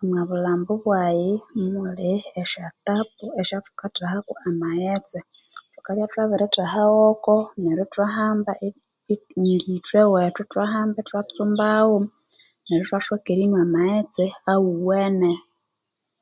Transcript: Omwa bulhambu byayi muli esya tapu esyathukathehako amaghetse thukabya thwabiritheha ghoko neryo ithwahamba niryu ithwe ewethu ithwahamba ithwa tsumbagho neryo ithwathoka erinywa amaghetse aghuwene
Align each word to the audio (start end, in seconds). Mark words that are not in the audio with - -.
Omwa 0.00 0.20
bulhambu 0.28 0.72
byayi 0.84 1.32
muli 1.72 2.12
esya 2.40 2.66
tapu 2.84 3.24
esyathukathehako 3.40 4.32
amaghetse 4.48 5.18
thukabya 5.72 6.06
thwabiritheha 6.12 6.80
ghoko 6.94 7.34
neryo 7.62 7.84
ithwahamba 7.86 8.52
niryu 9.40 9.72
ithwe 9.78 9.98
ewethu 10.06 10.40
ithwahamba 10.44 10.96
ithwa 11.00 11.20
tsumbagho 11.32 11.98
neryo 12.66 12.84
ithwathoka 12.86 13.28
erinywa 13.32 13.60
amaghetse 13.66 14.24
aghuwene 14.52 15.32